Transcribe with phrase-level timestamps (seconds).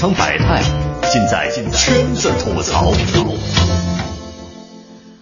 [0.00, 0.62] 场百态，
[1.12, 2.90] 尽在圈子吐槽。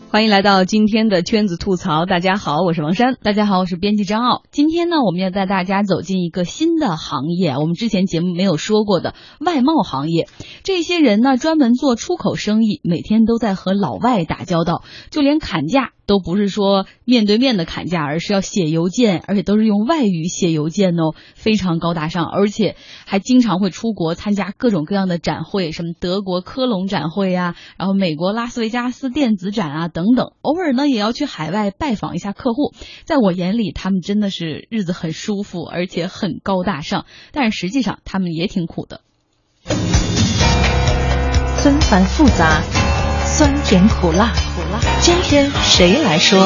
[0.08, 2.06] 欢迎来到今天的圈子吐槽。
[2.06, 3.16] 大家好，我是王珊。
[3.20, 4.42] 大家好，我是编辑张傲。
[4.52, 10.28] 今天呢，我们要带大家走进一个新的行业，我们之前节目没有说过的外贸行业。
[10.62, 15.90] 这些人呢，专门做出口生意，每天都在和老外打交道，就连砍价。
[16.08, 32.72] 都不是说面对面的砍价，而是要写邮件，而且都是用外语写邮件哦，非常高大上，而且还经常会出国参加各种各样的展会，什么德国科隆展会呀，然后美国拉斯维加斯电子展啊等等，偶尔呢也要去海外拜访一下客户。
[33.04, 39.02] 在我眼里，他们真的是日子很舒服，而且很高大上，但是实际上他们也挺苦的，
[41.58, 42.62] 纷繁复杂，
[43.26, 44.32] 酸甜苦辣。
[45.08, 46.38] 今天谁来说？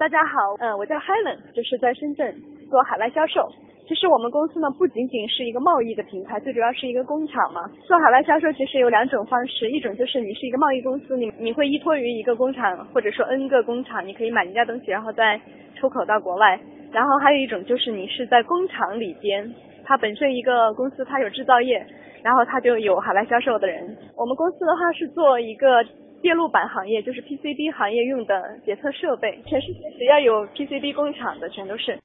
[0.00, 2.34] 大家好，嗯，我叫 Helen，就是在深圳
[2.70, 3.52] 做海外销售。
[3.86, 7.60] 其实我们公司呢，不仅仅是一个贸易的平台，最主要是一个工厂嘛。
[7.86, 15.40] 做海外销售其实有两种方式，一种就是你是一个贸易公司，你你会依托于一个工厂，或者说 N 个工厂，你可以买人家东西，然后再
[15.74, 16.58] 出口到国外。
[16.92, 19.54] 然后还有一种就是你是在工厂里边，
[19.84, 21.86] 它本身一个公司它有制造业。
[22.24, 23.94] 然后它就有海外销售的人。
[24.16, 25.84] 我们公司的话是做一个
[26.22, 31.98] 电路板行业，就是 PCB 行业用的检测设备，全世界只要有 PCB 工厂的全都是。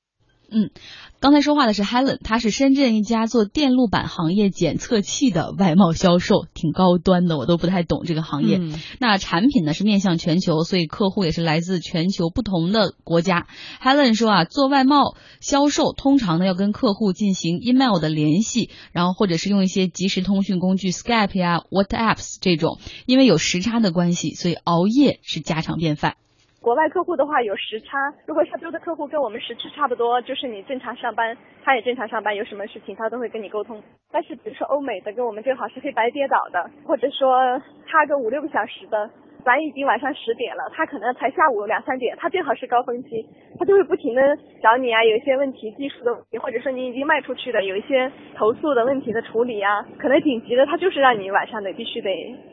[0.52, 0.72] 嗯，
[1.20, 8.60] 刚才说话的是 Helen，她是深圳一家做电路板行业检测器的外贸销售，挺高端的，我都不太懂这个行业。
[9.00, 13.48] 那产品呢是面向全球，所以客户也是来自全球不同的国家。
[13.82, 26.16] Helen 说啊，做外贸销售通常呢要跟客户进行 email 的联系，然后或者是用一些即时通讯工具 Skype 呀、WhatsApps 这种，因为有时差的关系，所以熬夜是家常便饭。
[26.62, 33.82] 国外客户的话有时差，如果亚洲的客户跟我们时区差不多，就是你正常上班，他也正常上班，有什么事情他都会跟你沟通。
[34.12, 39.10] 但是比如说欧美的跟我们正好是黑白颠倒的，或者说差个五六个小时的。
[39.44, 43.26] 咱已经晚上十点了，他可能才下午两三点，他正好是高峰期，
[43.58, 44.22] 他就会不停的
[44.62, 52.10] 找你啊，有一些问题技术的问题，或者说你已经卖出去的有一些投诉的问题的处理啊，可能紧急的他就是让你晚上得必须得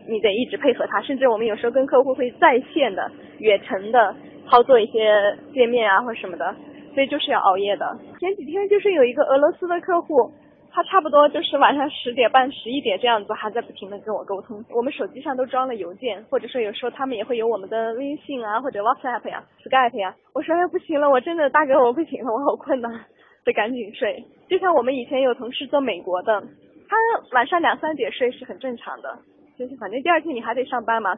[0.09, 4.15] 你得一直配合他，甚至我们有时候跟客户会在线的远程的
[4.49, 5.13] 操作一些
[5.53, 6.55] 界面啊或者什么的，
[6.95, 7.99] 所以就是要熬夜的。
[8.21, 10.31] 前几天就是有一个俄罗斯的客户。
[10.77, 14.63] 他差不多就是晚上十点半、十一点这样子，还在不停的跟我沟通。
[14.69, 20.15] 我们手机上都装了邮件，或者说有时候他们也会有我们的微信啊，或者 WhatsApp 呀、Skype 呀。
[20.35, 22.91] 我说哎不行了，我真的大哥我不行了，我好困呐，
[23.43, 24.23] 得赶紧睡。
[24.51, 26.43] 就像我们以前有同事做美国的，
[26.91, 26.97] 他
[27.33, 29.19] 晚上两三点睡是很正常的，
[29.59, 31.17] 就是反正第二天你还得上班嘛。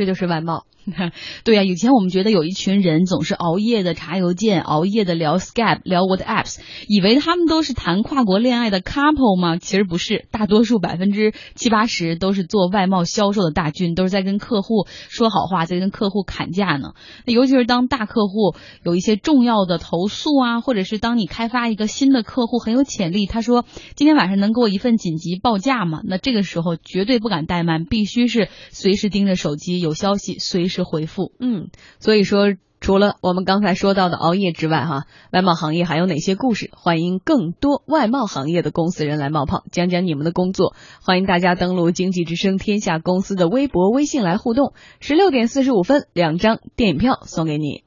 [0.00, 0.64] 这就是外贸，
[1.44, 1.62] 对呀。
[1.62, 6.56] 以前我们觉得有一群人总是熬夜的查邮件，熬夜的聊 Skype，聊 What Apps，
[6.88, 9.58] 以为他们都是谈跨国恋爱的 couple 吗？
[9.58, 16.94] 其实不是，大多数百分之七八十都是做外贸销售的大军，都是在跟客户说好话，在跟客户砍价呢。
[17.26, 26.00] 那尤其是当大客户有一些重要的投诉啊，或者是当你开发一个新的客户很有潜力，他说今天晚上能给我一份紧急报价吗？
[26.04, 29.78] 那这个时候绝对不敢怠慢，必须是随时盯着手机。
[29.89, 31.68] 有消息随时回复，嗯，
[31.98, 36.70] 所以说除了我们刚才说到的熬夜之外，哈，外贸行业还有哪些故事？
[36.72, 40.74] 欢迎更多外贸行业的公司人来冒泡，讲讲你们的工作。
[41.02, 44.72] 欢迎大家登录经济之声天下公司的微博、微信来互动。
[44.98, 47.84] 十六点四十五分，两张电影票送给你。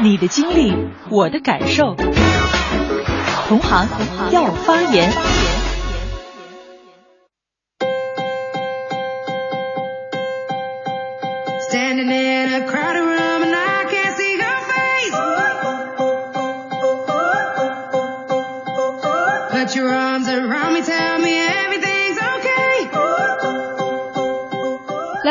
[0.00, 0.72] 你的经历，
[1.10, 1.96] 我的感受，
[3.48, 3.88] 同行
[4.30, 5.67] 要发言。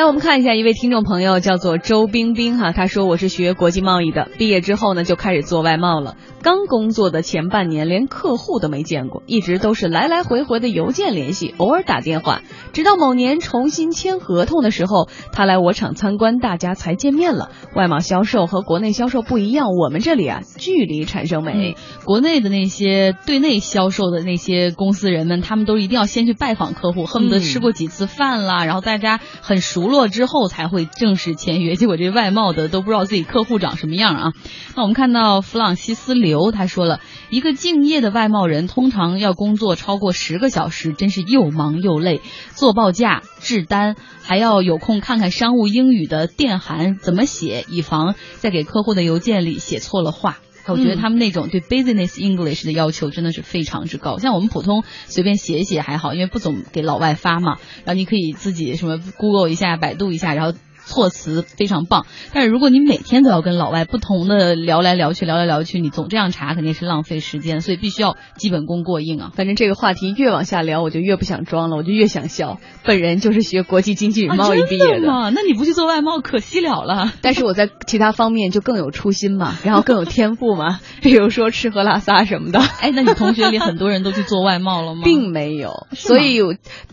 [0.07, 6.15] 来，我们看一下一位听众朋友，叫做周冰冰哈，他说我是学国际贸易的，毕业之后呢就开始做外贸了。
[6.42, 12.42] 刚工作的前半年，连客户都没见过，一直都是来来回回的邮件联系，偶尔打电话。
[12.71, 17.50] 直到某年重新签合同的时候，他来我厂参观，大家才见面了。
[17.75, 21.75] 外贸销售和国内销售不一样，我们这里啊，距离产生美。
[22.06, 31.76] 国内的那些对内销售的那些公司人们，他们都一定要先去拜访客户，恨不得吃过几次饭啦，然后大家很熟络之后才会正式签约。
[31.76, 34.34] 结果这外贸的都不知道自己客户长什么样啊。
[34.76, 36.52] 那我们看到弗朗西斯刘。
[36.52, 37.00] 他说了
[37.30, 42.22] 一个敬业的外贸人，通常要工作超过十个小时，真是又忙又累。
[42.54, 50.38] 做报价、制单，还要有空看看商务英语的电函怎么写，以防在给客户的邮件里写错了话。
[50.74, 54.18] 我觉得他们那种对 business English 的要求真的是非常之高。
[54.18, 60.58] 像我们普通随便写一写还好，因为不总给老外发嘛，然后你可以自己什么 Google 一下、百度一下，然后。
[60.88, 69.31] 措辞非常棒，但是如果你每天都要跟老外不同的聊来聊去，聊来聊去，你总这样查肯定是浪费时间，所以必须要基本功过硬啊。
[69.36, 72.60] 反正这个话题越往下聊，我就越不想装了，我就越想笑。
[72.84, 77.12] 本人就是学国际经济与贸易毕业的，那你不去做外贸可惜了了。
[77.22, 82.60] 但是我在其他方面就更有初心嘛，然后更有天赋嘛，比如说吃喝拉撒什么的。
[82.60, 85.01] 哎，那你同学里很多人都去做外贸了吗？
[85.06, 86.39] 并没有，所以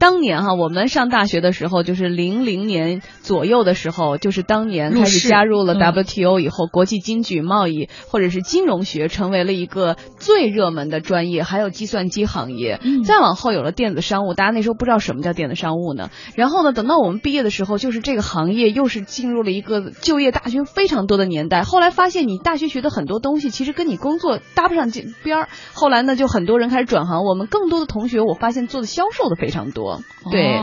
[0.00, 4.64] 当年哈，我们上大学的时候，就是零零年左右的时候，就是当。
[4.64, 12.80] 年开始加入了 WTO 以后，国际经济贸易或者是金融学成为了一个最热门的专业，还有计算机行业。
[13.04, 16.08] 再往后有了电子商务，大家那时候不知道什么叫电子商务呢。
[16.34, 21.62] 然后呢，等到我们毕业的时候，就是这个行业又是进入了一个就业大军非常多的年代。
[21.62, 24.90] 后来发现你大学学的很多东西其实跟你工作搭不上
[25.22, 25.48] 边儿。
[25.74, 27.22] 后来呢，就很多人开始转行。
[27.22, 30.00] 我们更多的同学，我发现做的销售的非常多。
[30.30, 30.58] 对，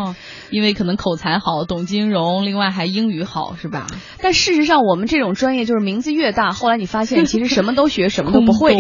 [0.50, 3.88] 因为可能口才好，懂金融，另外还英语好，是吧？
[4.22, 8.78] 但事实上，我们这种专业就是名字越大，后来你发现 其实什么都学，什么都不会。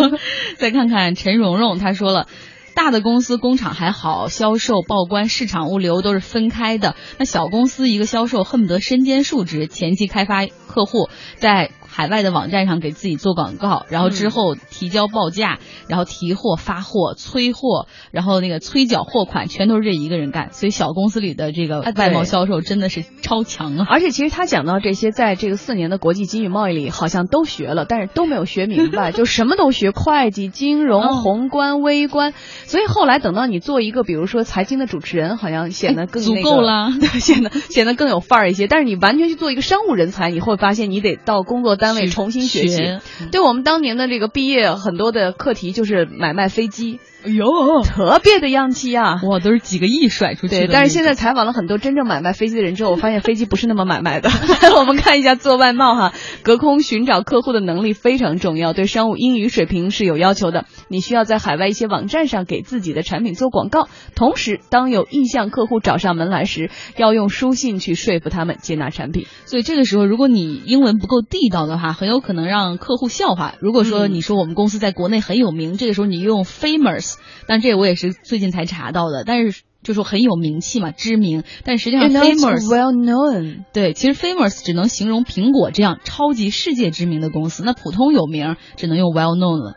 [0.58, 2.26] 再看看陈蓉蓉，她说了，
[2.74, 6.96] 大的公司工厂还好，销售、报关、市场、物流都是分开的。
[7.18, 11.70] 那小公司一个销售恨不得身兼数职，前期开发客户，在。
[11.96, 20.52] 海外的网站上给自己做广告，然后之后提交报价，然后提货、发货、催货，然后那个催缴货款，全都是这一个人干。
[20.52, 23.86] 所以小公司里的这个外贸销售真的是超强啊！
[23.88, 32.34] 而且其实他讲到这些，在这个四年的国际经济贸易里，好像都学了，但是都没有学明白， 就什么都学，会计、金融、宏观、微观。
[32.66, 36.90] 所以后来等到你做一个，比如说财经的主持人，好像显得更足够了，
[37.20, 38.66] 显得显得更有范儿一些。
[38.66, 41.85] 但是你完全去做一个商务人才，你会发现你得到工作单。
[41.86, 42.98] 单位重新学习，
[43.30, 46.98] 对我们当年的这个毕业很多的课题就是买卖飞机。
[47.26, 49.20] 哎呦，特别的洋气啊！
[49.24, 50.68] 哇，都是几个亿甩出去的。
[50.72, 54.30] 但是现在采访了很多真正买卖飞机的人之后，我发现飞机不是那么买卖的。
[54.78, 56.12] 我们看一下做外贸哈，
[56.44, 60.66] 隔空寻找客户的能力非常重要，对商务英语水平是有要求的。
[60.86, 69.26] 你需要在海外一些网站上给自己的产品做广告，同时当有意向客户找上门来时，要用书信去说服他们接纳产品。
[69.46, 73.54] 所以这个时候，如果你英文不够地道的话，很有可能让客户笑话。
[73.58, 77.15] 如果说你说我们公司在国内很有名，这个时候你用 famous。
[77.46, 81.44] 但这我也是最近才查到的，但是就说很有名气嘛，知名。
[81.64, 83.64] 但实际上，famous well known。
[83.72, 89.74] 对，其实 famous 只能形容苹果这样超级世界知名的公司，那普通有名只能用 well known 了。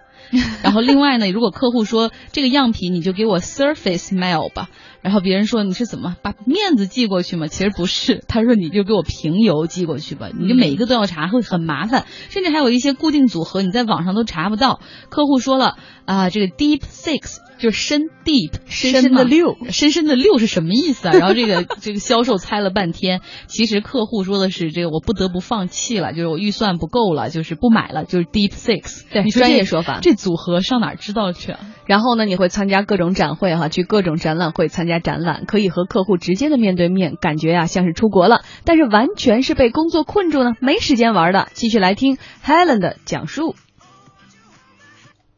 [0.62, 4.70] 然后另外呢，如果客户说这个样品你就给我 surface mail 吧，
[5.02, 7.48] 然后别人说你是怎么把面子寄过去吗？
[7.48, 14.80] 其实不是，他说你就给我平邮寄过去吧，你就每一个都要查，会很麻烦，甚至还有一些固定组合你在网上都查不到。
[15.10, 17.38] 客户说了啊，这个 deep six。
[17.60, 21.12] 就深 deep 深深的六深深的六是什么意思啊？
[21.20, 29.04] 然后这个这个销售猜了半天，其实客户说的是这个我不得不放弃了，就是我预算不够了，就是不买了，就是 deep six。
[29.12, 30.00] 对，专业说法。
[30.02, 31.60] 这组合上哪知道去啊？
[31.86, 41.48] 然后呢，你会参加各种展会哈，去各种展览会参加家展览，可以和客户直接的面对面，感觉呀像是出国了，但是完全是被工作困住呢，没时间玩的。
[41.54, 43.56] 继续来听 Helen 的讲述。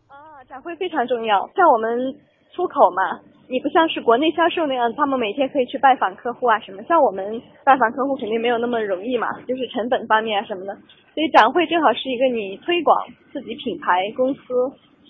[0.07, 2.15] 啊展会非常重要，像我们
[2.55, 10.73] 出口嘛，你不像是国内销售那样，他们每天可以去拜访客户啊什么，像我们拜访客户肯定没有那么容易嘛，就是成本方面啊什么的，
[11.13, 12.95] 所以展会正好是一个你推广
[13.31, 14.41] 自己品牌公司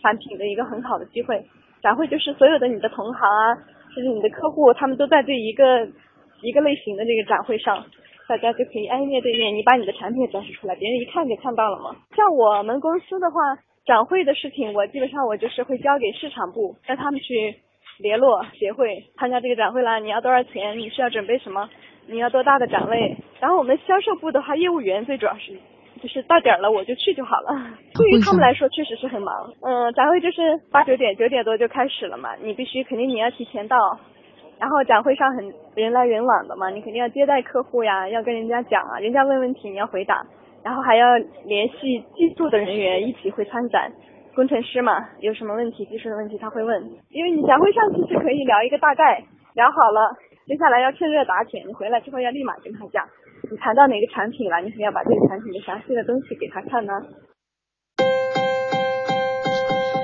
[0.01, 1.45] 产品的一个很好的机会。
[1.81, 3.57] 展会就是所有的你的同行啊，
[3.95, 5.87] 就是你的客户，他们都在这一个
[6.41, 7.85] 一个类型的这个展会上，
[8.27, 11.95] 大家就可以哎面对面，你把你的产品展示出来，别人一看就看到了嘛。
[12.15, 13.39] 像我们公司的话。
[13.83, 17.55] 展会的事情，我基本上我就是会交给市场部，让他们去
[17.97, 19.97] 联络协会参加这个展会啦。
[19.97, 20.77] 你要多少钱？
[20.77, 21.67] 你需要准备什么？
[22.05, 23.17] 你要多大的展位？
[23.39, 25.53] 然后我们销售部的话，业务员最主要是
[26.01, 27.55] 就是到点了我就去就好了。
[27.93, 29.53] 对于他们来说确实是很忙。
[29.61, 33.77] 嗯，展会就是八九点九点多就开始了嘛，你必须肯定你要提前到，
[34.59, 40.25] 然后展会上很人来人往的嘛，你肯定要接待客户呀，要跟人家讲啊，人家问问题你要回答。
[40.63, 43.91] 然后还要联系技术的人员一起会参展，
[44.35, 46.79] 工程师嘛，有什么问题、技术的问题他会问。
[47.09, 49.23] 因为你展会上其实可以聊一个大概，
[49.55, 50.15] 聊好了，
[50.45, 53.03] 接下来要趁热打铁，你回来之后要立马跟他讲，
[53.51, 56.93] 你谈到哪个产品了，你肯定要把这个产品的详细的东西给他看呢。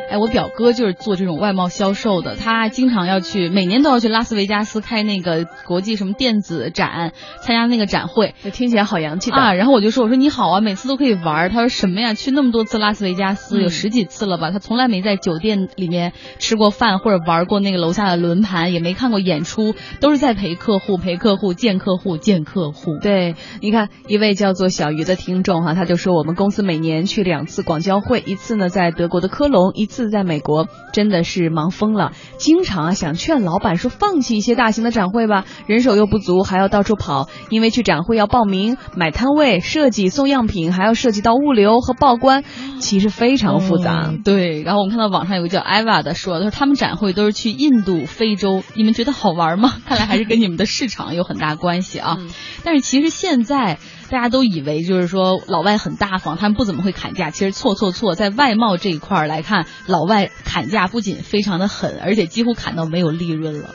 [0.10, 7.12] 哎，我表哥就是做这种外贸销售的，他经常要去，每年都要去拉斯维加斯开那个国际什么电子展，
[7.42, 9.54] 参加那个展会，听起来好洋气的啊。
[9.54, 11.50] 然后我就说，我说你好啊，每次都可以玩。
[11.50, 12.14] 他说什么呀？
[12.14, 14.52] 去那么多次拉斯维加斯，有十几次了吧？
[14.52, 22.98] 他从来没在酒店里面吃过饭，或者玩过那个楼下的轮盘，也没看过演出，都是在陪客户、陪客户、见客户、见客户。
[23.02, 32.14] 对，你看一位叫做小鱼的听众哈，他就说我们公司每年去两次广交会，一次呢在德国的科隆，一次在美国，真的是忙疯了。
[32.38, 42.44] 经常啊想劝老板说放弃一些大型的展会吧，人手又不足，还要到处跑，因为去展会要报名、买摊位、设计、送样品，还要涉及到物流和报关，
[42.80, 44.14] 其实非常复杂。
[44.24, 49.74] 对，然后我们看到网上有个叫艾娃的说，他说他们展会都是去印度、非洲，你们觉得好玩吗？
[49.86, 52.18] 看来还是跟你们的市场有很大关系啊。
[52.64, 53.80] 但是其实现在。
[54.10, 57.30] 大家都以为就是说老外很大方，他们不怎么会砍价。
[57.30, 63.68] 其实错错错，在外贸这一块来看，老外砍价不仅非常的狠，而且几乎砍到没有利润了。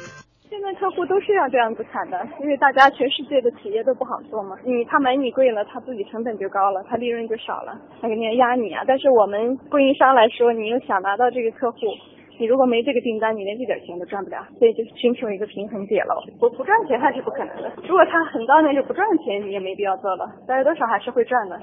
[0.48, 4.56] 现在客户都是要这样子砍的，因为大家全世界的企业都不好做嘛。
[4.64, 8.84] 你他买你贵了，他自己成本就高了，他利润就少了，他肯定压你啊。
[8.86, 11.78] 但是我们供应商来说，你又想拿到这个客户。
[12.42, 16.26] 你如果没这个订单，你连这点钱都赚不了，所以就寻求一个平衡点了。
[16.40, 17.70] 我不赚钱那是不可能的。
[17.86, 20.26] 如果他很高那就不赚钱，你也没必要做了。
[20.48, 21.60] 但是多少还是会赚的。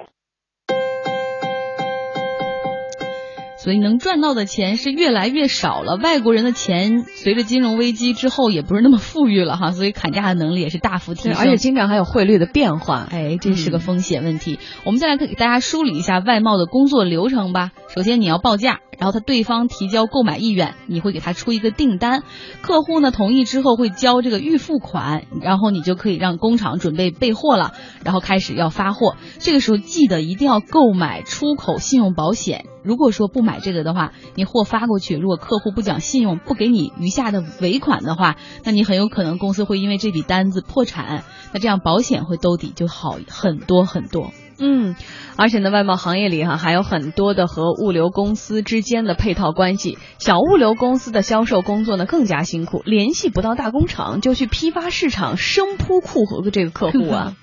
[3.57, 5.97] 所以能赚到的钱是越来越少了。
[6.01, 14.59] 外国人的钱随着金融危机之后也不是那么富裕了哈，所以砍价的能力也是大幅提升，而且经常还有汇率的变化，哎，这是个风险问题。
[14.85, 17.71] 我们再来给大家梳理一下外贸的工作流程吧。
[17.89, 18.79] 首先你要报价。
[18.99, 22.23] 然后他对方提交购买意愿，你会给他出一个订单，
[22.61, 29.15] 客户呢同意之后会交这个预付款，然后你就可以让工厂准备备货了，然后开始要发货。
[29.39, 32.65] 这个时候记得一定要购买出口信用保险。
[32.83, 41.23] 如果说不买这个的话，你货发过去，如果客户不讲信用，不给你余下的尾款的话，那你很有可能公司会因为这笔单子破产。
[41.53, 44.31] 那这样保险会兜底就好很多很多。
[44.59, 44.95] 嗯，
[45.37, 49.97] 而且呢，外贸行业里哈还有很多的和物流公司之间的配套关系。
[50.17, 57.35] 小物流公司的销售工作呢更加辛苦，联系不到大工厂就去批发市场生扑库和这个客户啊。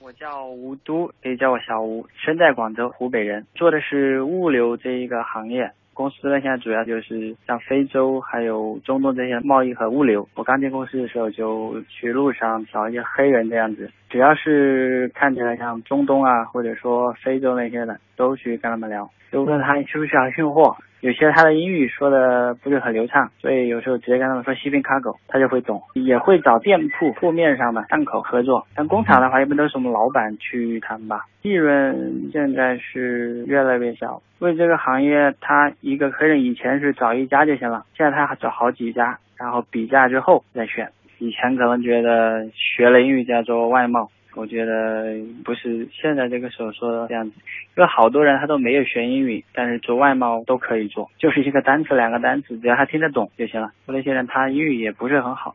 [0.00, 5.72] 我叫吴都，可以叫我小吴，身在广州，湖北人，做的是物流这一个行业。
[6.00, 10.26] 公司呢，现在主要就是像非洲还有中东这些贸易和物流。
[10.34, 20.74] 我刚进公司的时候就去路上找一些黑人这样子，只要是看起来像中东啊，或者说非洲那些的，都去跟他们聊，就问他需不需要运货。
[21.00, 25.82] 有些他的英语说的不是很流畅，所以有时候直接跟他们说 shipping cargo，他就会懂。
[25.94, 28.66] 也会找店铺铺面上的档口合作。
[28.76, 31.24] 像工厂的话，一般都是我们老板去谈吧。
[31.42, 34.20] 利润现在是越来越小。
[34.40, 40.90] 因为这个行业，他一个客人以前是找一家就行了，现在他找好几家，然后比价之后再选。
[41.18, 44.10] 以前可能觉得学了英语叫做外贸。
[44.34, 47.36] 我觉得不是现在这个时候说的这样子，
[47.76, 53.72] 因为好多人他都没有学英语，但是做外贸都可以做，就是一个单词两个单词，只要他听得懂就行了。
[53.86, 55.54] 我那些人他英语也不是很好，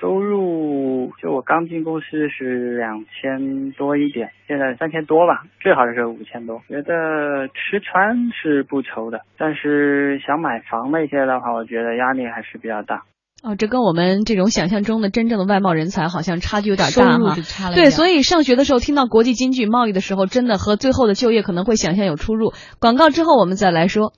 [0.00, 6.60] 收入就我刚进公司是两千多一点，现在三千多吧，最好的时候五千多。
[6.68, 13.02] 觉得吃穿是不愁的，但是想买房那些的话，我觉得压力还是比较大。
[13.46, 17.36] 哦，这跟我们这种想象中的真正的外贸人才好像差距有点大哈。
[17.72, 22.52] 对，所以上学的时候听到国际经济贸易的时候，真的和最后的就业可能会想象有出入。
[22.80, 24.12] 广告之后我们再来说。